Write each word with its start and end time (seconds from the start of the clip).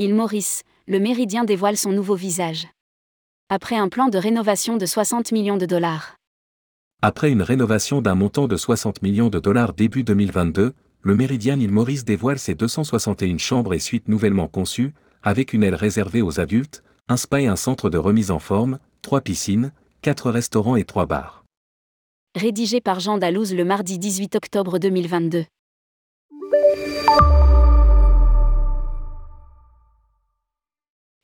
Île 0.00 0.14
Maurice, 0.14 0.62
le 0.88 0.98
Méridien 0.98 1.44
dévoile 1.44 1.76
son 1.76 1.92
nouveau 1.92 2.14
visage. 2.14 2.66
Après 3.50 3.76
un 3.76 3.90
plan 3.90 4.08
de 4.08 4.16
rénovation 4.16 4.78
de 4.78 4.86
60 4.86 5.30
millions 5.30 5.58
de 5.58 5.66
dollars. 5.66 6.16
Après 7.02 7.30
une 7.30 7.42
rénovation 7.42 8.00
d'un 8.00 8.14
montant 8.14 8.48
de 8.48 8.56
60 8.56 9.02
millions 9.02 9.28
de 9.28 9.38
dollars 9.38 9.74
début 9.74 10.02
2022, 10.02 10.72
le 11.02 11.14
Méridien 11.14 11.60
Île 11.60 11.70
Maurice 11.70 12.06
dévoile 12.06 12.38
ses 12.38 12.54
261 12.54 13.36
chambres 13.36 13.74
et 13.74 13.78
suites 13.78 14.08
nouvellement 14.08 14.48
conçues, 14.48 14.94
avec 15.22 15.52
une 15.52 15.62
aile 15.62 15.74
réservée 15.74 16.22
aux 16.22 16.40
adultes, 16.40 16.82
un 17.08 17.18
spa 17.18 17.42
et 17.42 17.46
un 17.46 17.56
centre 17.56 17.90
de 17.90 17.98
remise 17.98 18.30
en 18.30 18.38
forme, 18.38 18.78
trois 19.02 19.20
piscines, 19.20 19.70
quatre 20.00 20.30
restaurants 20.30 20.76
et 20.76 20.84
trois 20.84 21.04
bars. 21.04 21.44
Rédigé 22.34 22.80
par 22.80 23.00
Jean 23.00 23.18
Dalouse 23.18 23.52
le 23.52 23.66
mardi 23.66 23.98
18 23.98 24.34
octobre 24.34 24.78
2022. 24.78 25.44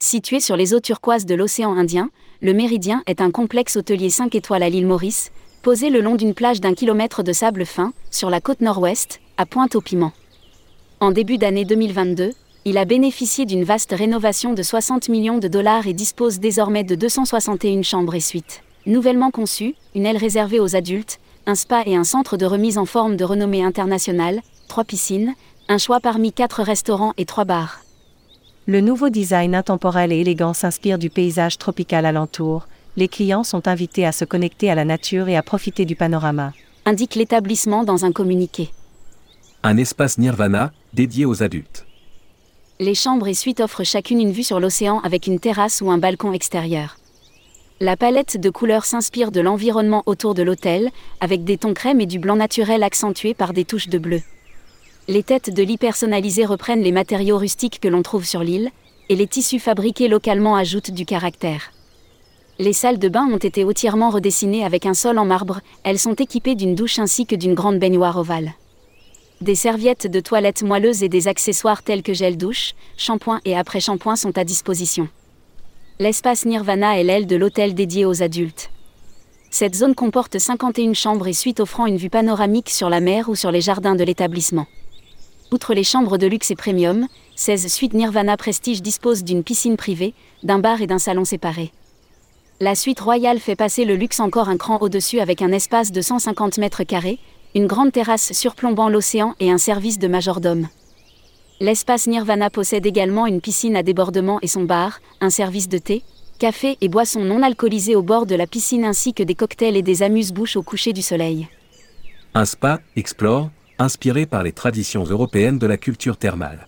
Situé 0.06 0.38
sur 0.38 0.56
les 0.56 0.72
eaux 0.72 0.78
turquoises 0.78 1.26
de 1.26 1.34
l'océan 1.34 1.72
Indien, 1.76 2.10
le 2.40 2.54
Méridien 2.54 3.02
est 3.08 3.20
un 3.20 3.32
complexe 3.32 3.74
hôtelier 3.74 4.08
5 4.08 4.36
étoiles 4.36 4.62
à 4.62 4.68
l'île 4.68 4.86
Maurice, 4.86 5.32
posé 5.62 5.90
le 5.90 6.00
long 6.00 6.14
d'une 6.14 6.32
plage 6.32 6.60
d'un 6.60 6.74
kilomètre 6.74 7.24
de 7.24 7.32
sable 7.32 7.66
fin, 7.66 7.92
sur 8.12 8.30
la 8.30 8.40
côte 8.40 8.60
nord-ouest, 8.60 9.20
à 9.36 9.46
Pointe-au-Piment. 9.46 10.12
En 11.00 11.10
début 11.10 11.38
d'année 11.38 11.64
2022, 11.64 12.34
il 12.66 12.78
a 12.78 12.84
bénéficié 12.84 13.46
d'une 13.46 13.64
vaste 13.64 13.90
rénovation 13.90 14.52
de 14.52 14.62
60 14.62 15.08
millions 15.08 15.38
de 15.38 15.48
dollars 15.48 15.88
et 15.88 15.92
dispose 15.92 16.38
désormais 16.38 16.84
de 16.84 16.94
261 16.94 17.82
chambres 17.82 18.14
et 18.14 18.20
suites. 18.20 18.62
Nouvellement 18.86 19.32
conçues, 19.32 19.74
une 19.96 20.06
aile 20.06 20.18
réservée 20.18 20.60
aux 20.60 20.76
adultes, 20.76 21.18
un 21.46 21.56
spa 21.56 21.82
et 21.84 21.96
un 21.96 22.04
centre 22.04 22.36
de 22.36 22.46
remise 22.46 22.78
en 22.78 22.86
forme 22.86 23.16
de 23.16 23.24
renommée 23.24 23.64
internationale, 23.64 24.40
trois 24.68 24.84
piscines, 24.84 25.34
un 25.68 25.78
choix 25.78 25.98
parmi 25.98 26.32
quatre 26.32 26.62
restaurants 26.62 27.12
et 27.16 27.24
trois 27.24 27.44
bars. 27.44 27.80
Le 28.68 28.80
nouveau 28.80 29.10
design 29.10 29.54
intemporel 29.54 30.12
et 30.12 30.18
élégant 30.18 30.52
s'inspire 30.52 30.98
du 30.98 31.08
paysage 31.08 31.56
tropical 31.56 32.04
alentour. 32.04 32.66
Les 32.96 33.06
clients 33.06 33.44
sont 33.44 33.68
invités 33.68 34.04
à 34.04 34.10
se 34.10 34.24
connecter 34.24 34.68
à 34.68 34.74
la 34.74 34.84
nature 34.84 35.28
et 35.28 35.36
à 35.36 35.42
profiter 35.44 35.84
du 35.84 35.94
panorama. 35.94 36.52
Indique 36.84 37.14
l'établissement 37.14 37.84
dans 37.84 38.04
un 38.04 38.10
communiqué. 38.10 38.70
Un 39.62 39.76
espace 39.76 40.18
Nirvana, 40.18 40.72
dédié 40.94 41.26
aux 41.26 41.44
adultes. 41.44 41.86
Les 42.80 42.96
chambres 42.96 43.28
et 43.28 43.34
suites 43.34 43.60
offrent 43.60 43.84
chacune 43.84 44.20
une 44.20 44.32
vue 44.32 44.42
sur 44.42 44.58
l'océan 44.58 44.98
avec 45.04 45.28
une 45.28 45.38
terrasse 45.38 45.80
ou 45.80 45.92
un 45.92 45.98
balcon 45.98 46.32
extérieur. 46.32 46.96
La 47.78 47.96
palette 47.96 48.36
de 48.36 48.50
couleurs 48.50 48.84
s'inspire 48.84 49.30
de 49.30 49.40
l'environnement 49.40 50.02
autour 50.06 50.34
de 50.34 50.42
l'hôtel, 50.42 50.90
avec 51.20 51.44
des 51.44 51.56
tons 51.56 51.74
crème 51.74 52.00
et 52.00 52.06
du 52.06 52.18
blanc 52.18 52.36
naturel 52.36 52.82
accentués 52.82 53.34
par 53.34 53.52
des 53.52 53.64
touches 53.64 53.88
de 53.88 53.98
bleu 53.98 54.22
les 55.08 55.22
têtes 55.22 55.50
de 55.50 55.62
lit 55.62 55.78
personnalisées 55.78 56.44
reprennent 56.44 56.82
les 56.82 56.90
matériaux 56.90 57.38
rustiques 57.38 57.78
que 57.80 57.86
l'on 57.88 58.02
trouve 58.02 58.24
sur 58.24 58.42
l'île, 58.42 58.70
et 59.08 59.14
les 59.14 59.28
tissus 59.28 59.60
fabriqués 59.60 60.08
localement 60.08 60.56
ajoutent 60.56 60.90
du 60.90 61.06
caractère. 61.06 61.70
Les 62.58 62.72
salles 62.72 62.98
de 62.98 63.08
bain 63.08 63.28
ont 63.30 63.36
été 63.36 63.64
entièrement 63.64 64.10
redessinées 64.10 64.64
avec 64.64 64.84
un 64.84 64.94
sol 64.94 65.18
en 65.18 65.24
marbre, 65.24 65.60
elles 65.84 66.00
sont 66.00 66.14
équipées 66.14 66.56
d'une 66.56 66.74
douche 66.74 66.98
ainsi 66.98 67.24
que 67.24 67.36
d'une 67.36 67.54
grande 67.54 67.78
baignoire 67.78 68.16
ovale. 68.16 68.54
Des 69.40 69.54
serviettes 69.54 70.10
de 70.10 70.18
toilette 70.18 70.62
moelleuses 70.62 71.02
et 71.02 71.08
des 71.08 71.28
accessoires 71.28 71.82
tels 71.82 72.02
que 72.02 72.14
gel 72.14 72.36
douche, 72.36 72.72
shampoing 72.96 73.40
et 73.44 73.56
après-shampoing 73.56 74.16
sont 74.16 74.36
à 74.38 74.44
disposition. 74.44 75.08
L'espace 76.00 76.46
Nirvana 76.46 76.98
est 76.98 77.04
l'aile 77.04 77.26
de 77.26 77.36
l'hôtel 77.36 77.74
dédié 77.74 78.06
aux 78.06 78.22
adultes. 78.22 78.70
Cette 79.50 79.76
zone 79.76 79.94
comporte 79.94 80.38
51 80.38 80.94
chambres 80.94 81.28
et 81.28 81.32
suites 81.32 81.60
offrant 81.60 81.86
une 81.86 81.96
vue 81.96 82.10
panoramique 82.10 82.70
sur 82.70 82.88
la 82.88 83.00
mer 83.00 83.28
ou 83.28 83.36
sur 83.36 83.52
les 83.52 83.60
jardins 83.60 83.94
de 83.94 84.04
l'établissement. 84.04 84.66
Outre 85.52 85.74
les 85.74 85.84
chambres 85.84 86.18
de 86.18 86.26
luxe 86.26 86.50
et 86.50 86.56
premium, 86.56 87.06
16 87.36 87.68
suites 87.72 87.94
Nirvana 87.94 88.36
Prestige 88.36 88.82
disposent 88.82 89.22
d'une 89.22 89.44
piscine 89.44 89.76
privée, 89.76 90.12
d'un 90.42 90.58
bar 90.58 90.82
et 90.82 90.88
d'un 90.88 90.98
salon 90.98 91.24
séparé. 91.24 91.72
La 92.58 92.74
suite 92.74 92.98
royale 92.98 93.38
fait 93.38 93.54
passer 93.54 93.84
le 93.84 93.94
luxe 93.94 94.18
encore 94.18 94.48
un 94.48 94.56
cran 94.56 94.78
au-dessus 94.80 95.20
avec 95.20 95.42
un 95.42 95.52
espace 95.52 95.92
de 95.92 96.00
150 96.00 96.58
mètres 96.58 96.82
carrés, 96.82 97.20
une 97.54 97.66
grande 97.66 97.92
terrasse 97.92 98.32
surplombant 98.32 98.88
l'océan 98.88 99.34
et 99.38 99.50
un 99.50 99.58
service 99.58 100.00
de 100.00 100.08
majordome. 100.08 100.68
L'espace 101.60 102.08
Nirvana 102.08 102.50
possède 102.50 102.84
également 102.84 103.26
une 103.26 103.40
piscine 103.40 103.76
à 103.76 103.84
débordement 103.84 104.40
et 104.42 104.48
son 104.48 104.64
bar, 104.64 105.00
un 105.20 105.30
service 105.30 105.68
de 105.68 105.78
thé, 105.78 106.02
café 106.40 106.76
et 106.80 106.88
boissons 106.88 107.24
non 107.24 107.42
alcoolisées 107.42 107.94
au 107.94 108.02
bord 108.02 108.26
de 108.26 108.34
la 108.34 108.48
piscine 108.48 108.84
ainsi 108.84 109.14
que 109.14 109.22
des 109.22 109.34
cocktails 109.34 109.76
et 109.76 109.82
des 109.82 110.02
amuse-bouches 110.02 110.56
au 110.56 110.62
coucher 110.62 110.92
du 110.92 111.02
soleil. 111.02 111.48
Un 112.34 112.44
spa, 112.44 112.80
Explore, 112.96 113.50
inspiré 113.78 114.26
par 114.26 114.42
les 114.42 114.52
traditions 114.52 115.04
européennes 115.04 115.58
de 115.58 115.66
la 115.66 115.76
culture 115.76 116.16
thermale. 116.16 116.66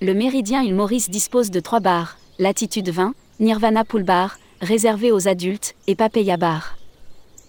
Le 0.00 0.14
Méridien 0.14 0.62
Île 0.62 0.74
Maurice 0.74 1.10
dispose 1.10 1.50
de 1.50 1.60
trois 1.60 1.80
bars, 1.80 2.18
Latitude 2.38 2.90
20, 2.90 3.14
Nirvana 3.40 3.84
Pool 3.84 4.02
Bar, 4.02 4.38
réservé 4.60 5.12
aux 5.12 5.28
adultes, 5.28 5.74
et 5.86 5.94
Papeya 5.94 6.36
Bar. 6.36 6.76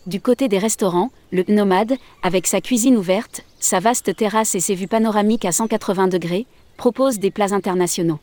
Du 0.05 0.21
côté 0.21 0.47
des 0.47 0.57
restaurants, 0.57 1.11
le 1.31 1.43
Nomade, 1.49 1.95
avec 2.23 2.47
sa 2.47 2.61
cuisine 2.61 2.95
ouverte, 2.95 3.43
sa 3.59 3.79
vaste 3.79 4.15
terrasse 4.15 4.55
et 4.55 4.61
ses 4.61 4.75
vues 4.75 4.87
panoramiques 4.87 5.45
à 5.45 5.51
180 5.51 6.07
degrés, 6.07 6.45
propose 6.77 7.19
des 7.19 7.31
plats 7.31 7.53
internationaux. 7.53 8.19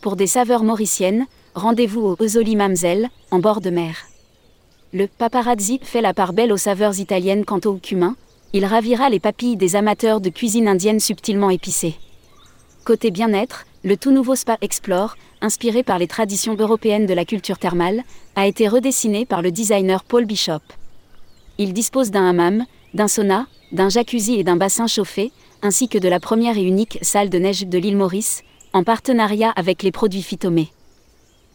Pour 0.00 0.14
des 0.16 0.26
saveurs 0.26 0.62
mauriciennes, 0.62 1.26
rendez-vous 1.54 2.02
au 2.02 2.16
Ozoli 2.20 2.54
Mamzel, 2.54 3.08
en 3.30 3.38
bord 3.38 3.60
de 3.60 3.70
mer. 3.70 3.96
Le 4.92 5.06
paparazzi 5.06 5.80
fait 5.82 6.02
la 6.02 6.14
part 6.14 6.32
belle 6.32 6.52
aux 6.52 6.56
saveurs 6.56 6.98
italiennes 7.00 7.44
quant 7.44 7.60
au 7.64 7.74
cumin, 7.74 8.14
il 8.52 8.66
ravira 8.66 9.08
les 9.08 9.20
papilles 9.20 9.56
des 9.56 9.76
amateurs 9.76 10.20
de 10.20 10.28
cuisine 10.28 10.68
indienne 10.68 11.00
subtilement 11.00 11.50
épicée. 11.50 11.96
Côté 12.84 13.10
bien-être, 13.10 13.64
le 13.82 13.96
tout 13.96 14.10
nouveau 14.10 14.34
Spa 14.34 14.58
Explore, 14.60 15.16
inspiré 15.40 15.82
par 15.82 15.98
les 15.98 16.06
traditions 16.06 16.54
européennes 16.58 17.06
de 17.06 17.14
la 17.14 17.24
culture 17.24 17.58
thermale, 17.58 18.02
a 18.36 18.46
été 18.46 18.68
redessiné 18.68 19.24
par 19.24 19.42
le 19.42 19.50
designer 19.50 20.04
Paul 20.04 20.24
Bishop. 20.24 20.60
Il 21.58 21.72
dispose 21.72 22.10
d'un 22.10 22.28
hammam, 22.28 22.66
d'un 22.94 23.08
sauna, 23.08 23.46
d'un 23.72 23.88
jacuzzi 23.88 24.34
et 24.34 24.44
d'un 24.44 24.56
bassin 24.56 24.86
chauffé, 24.86 25.32
ainsi 25.62 25.88
que 25.88 25.98
de 25.98 26.08
la 26.08 26.20
première 26.20 26.58
et 26.58 26.62
unique 26.62 26.98
salle 27.02 27.30
de 27.30 27.38
neige 27.38 27.66
de 27.66 27.78
l'île 27.78 27.96
Maurice, 27.96 28.42
en 28.72 28.84
partenariat 28.84 29.50
avec 29.50 29.82
les 29.82 29.92
produits 29.92 30.22
Phytomé. 30.22 30.68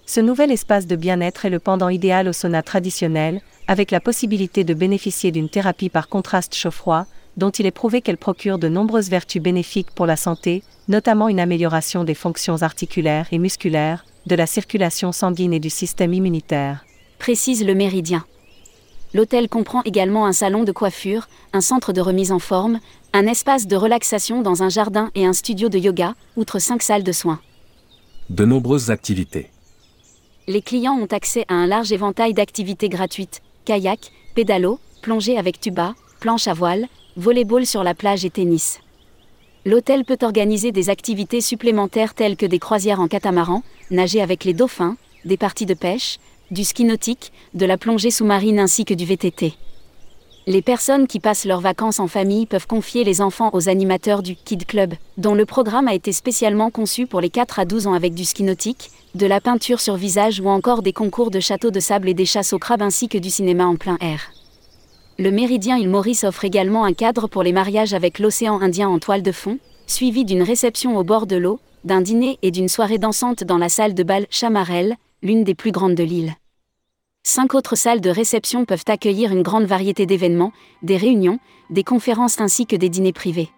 Ce 0.06 0.22
nouvel 0.22 0.52
espace 0.52 0.88
de 0.88 0.96
bien-être 0.96 1.46
est 1.46 1.50
le 1.50 1.60
pendant 1.60 1.90
idéal 1.90 2.28
au 2.28 2.34
sauna 2.34 2.64
traditionnel, 2.64 3.42
avec 3.68 3.92
la 3.92 4.00
possibilité 4.00 4.64
de 4.64 4.74
bénéficier 4.74 5.32
d'une 5.32 5.50
thérapie 5.50 5.90
par 5.90 6.08
contraste 6.08 6.56
chaud-froid, 6.56 7.06
dont 7.36 7.52
il 7.52 7.66
est 7.66 7.72
prouvé 7.72 8.02
qu'elle 8.02 8.18
procure 8.18 8.58
de 8.58 8.68
nombreuses 8.68 9.10
vertus 9.10 9.42
bénéfiques 9.42 9.92
pour 9.92 10.06
la 10.06 10.16
santé, 10.16 10.64
notamment 10.88 11.30
une 11.30 11.40
amélioration 11.40 12.04
des 12.04 12.16
fonctions 12.16 12.62
articulaires 12.62 13.28
et 13.32 13.38
musculaires, 13.38 14.06
de 14.26 14.36
la 14.36 14.48
circulation 14.48 15.12
sanguine 15.12 15.54
et 15.54 15.60
du 15.60 15.70
système 15.70 16.14
immunitaire. 16.14 16.86
Précise 17.20 17.66
le 17.66 17.76
méridien. 17.76 18.26
L'hôtel 19.14 19.48
comprend 19.48 19.82
également 19.84 20.26
un 20.26 20.34
salon 20.34 20.64
de 20.64 20.72
coiffure, 20.72 21.30
un 21.54 21.62
centre 21.62 21.94
de 21.94 22.02
remise 22.02 22.32
en 22.32 22.40
forme, 22.40 22.80
un 23.14 23.26
espace 23.26 23.68
de 23.68 23.76
relaxation 23.76 24.42
dans 24.42 24.64
un 24.64 24.70
jardin 24.70 25.12
et 25.16 25.26
un 25.26 25.34
studio 25.34 25.70
de 25.70 25.78
yoga, 25.78 26.14
outre 26.36 26.60
cinq 26.60 26.84
salles 26.84 27.04
de 27.04 27.12
soins. 27.12 27.40
De 28.30 28.44
nombreuses 28.44 28.92
activités. 28.92 29.50
Les 30.48 30.62
clients 30.62 30.98
ont 30.98 31.08
accès 31.08 31.46
à 31.48 31.54
un 31.54 31.68
large 31.68 31.92
éventail 31.92 32.34
d'activités 32.34 32.90
gratuites, 32.90 33.42
kayak, 33.68 34.00
pédalo, 34.34 34.80
plongée 35.02 35.38
avec 35.38 35.60
tuba, 35.60 35.94
planche 36.22 36.48
à 36.48 36.54
voile, 36.54 36.88
volleyball 37.18 37.66
sur 37.66 37.84
la 37.84 37.94
plage 37.94 38.24
et 38.24 38.30
tennis. 38.30 38.80
L'hôtel 39.66 40.06
peut 40.06 40.20
organiser 40.22 40.72
des 40.72 40.90
activités 40.90 41.42
supplémentaires 41.42 42.14
telles 42.14 42.38
que 42.38 42.46
des 42.46 42.60
croisières 42.60 43.02
en 43.02 43.10
catamaran, 43.10 43.64
nager 43.92 44.22
avec 44.22 44.46
les 44.46 44.54
dauphins, 44.54 44.96
des 45.26 45.36
parties 45.36 45.66
de 45.66 45.74
pêche, 45.74 46.18
du 46.50 46.64
ski 46.64 46.86
nautique, 46.86 47.34
de 47.54 47.66
la 47.66 47.78
plongée 47.78 48.12
sous-marine 48.12 48.60
ainsi 48.60 48.86
que 48.86 48.94
du 48.94 49.04
VTT. 49.04 49.54
Les 50.50 50.62
personnes 50.62 51.08
qui 51.08 51.20
passent 51.20 51.44
leurs 51.44 51.60
vacances 51.60 52.00
en 52.00 52.08
famille 52.08 52.46
peuvent 52.46 52.68
confier 52.68 53.04
les 53.04 53.20
enfants 53.20 53.50
aux 53.52 53.68
animateurs 53.68 54.24
du 54.24 54.38
Kid 54.38 54.66
Club, 54.66 54.94
dont 55.18 55.36
le 55.36 55.46
programme 55.46 55.90
a 55.90 55.94
été 55.94 56.14
spécialement 56.14 56.72
conçu 56.72 57.06
pour 57.06 57.20
les 57.20 57.30
4 57.30 57.60
à 57.60 57.66
12 57.66 57.88
ans 57.88 57.94
avec 57.94 58.14
du 58.14 58.24
ski 58.24 58.44
nautique, 58.44 58.92
de 59.14 59.26
la 59.26 59.42
peinture 59.42 59.82
sur 59.82 59.98
visage 59.98 60.40
ou 60.40 60.48
encore 60.48 60.84
des 60.84 60.94
concours 60.94 61.32
de 61.32 61.42
châteaux 61.42 61.70
de 61.70 61.82
sable 61.82 62.08
et 62.08 62.14
des 62.14 62.24
chasses 62.26 62.54
au 62.54 62.60
crabe 62.60 62.82
ainsi 62.82 63.10
que 63.10 63.18
du 63.18 63.30
cinéma 63.30 63.66
en 63.66 63.76
plein 63.76 63.98
air. 64.00 64.32
Le 65.20 65.32
Méridien 65.32 65.76
Île 65.76 65.90
Maurice 65.90 66.24
offre 66.24 66.46
également 66.46 66.86
un 66.86 66.94
cadre 66.94 67.28
pour 67.28 67.44
les 67.44 67.52
mariages 67.52 67.94
avec 67.94 68.18
l'océan 68.18 68.62
Indien 68.62 68.88
en 68.88 69.00
toile 69.00 69.24
de 69.24 69.34
fond, 69.34 69.60
suivi 69.86 70.24
d'une 70.24 70.44
réception 70.44 70.96
au 70.96 71.04
bord 71.04 71.28
de 71.28 71.36
l'eau, 71.36 71.60
d'un 71.84 72.00
dîner 72.00 72.40
et 72.42 72.52
d'une 72.52 72.70
soirée 72.70 73.00
dansante 73.00 73.44
dans 73.44 73.58
la 73.58 73.68
salle 73.68 73.94
de 73.94 74.04
bal 74.04 74.26
Chamarel, 74.30 74.96
l'une 75.22 75.44
des 75.44 75.56
plus 75.56 75.74
grandes 75.74 75.96
de 75.96 76.06
l'île. 76.06 76.36
Cinq 77.30 77.56
autres 77.56 77.76
salles 77.76 78.00
de 78.00 78.10
réception 78.10 78.64
peuvent 78.64 78.86
accueillir 78.88 79.34
une 79.34 79.44
grande 79.44 79.66
variété 79.66 80.06
d'événements, 80.06 80.54
des 80.82 80.96
réunions, 80.96 81.40
des 81.70 81.84
conférences 81.84 82.40
ainsi 82.40 82.66
que 82.66 82.78
des 82.78 82.88
dîners 82.88 83.12
privés. 83.12 83.50